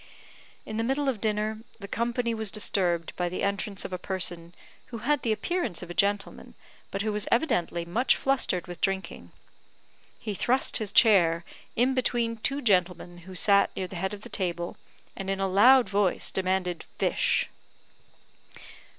In 0.65 0.77
the 0.77 0.83
middle 0.83 1.07
of 1.07 1.21
dinner, 1.21 1.59
the 1.79 1.87
company 1.87 2.33
was 2.33 2.49
disturbed 2.49 3.15
by 3.15 3.29
the 3.29 3.43
entrance 3.43 3.85
of 3.85 3.93
a 3.93 3.99
person 3.99 4.55
who 4.87 4.97
had 4.97 5.21
the 5.21 5.31
appearance 5.31 5.83
of 5.83 5.91
a 5.91 5.93
gentleman, 5.93 6.55
but 6.89 7.03
who 7.03 7.11
was 7.13 7.27
evidently 7.31 7.85
much 7.85 8.15
flustered 8.17 8.65
with 8.65 8.81
drinking. 8.81 9.31
He 10.17 10.33
thrust 10.33 10.77
his 10.77 10.91
chair 10.91 11.45
in 11.75 11.93
between 11.93 12.37
two 12.37 12.63
gentlemen 12.63 13.19
who 13.29 13.35
sat 13.35 13.69
near 13.75 13.85
the 13.85 13.95
head 13.95 14.15
of 14.15 14.21
the 14.21 14.29
table, 14.29 14.75
and 15.15 15.29
in 15.29 15.39
a 15.39 15.47
loud 15.47 15.87
voice 15.87 16.31
demanded 16.31 16.83
fish. 16.97 17.47